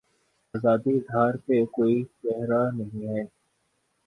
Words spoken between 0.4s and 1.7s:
آزادیء اظہارپہ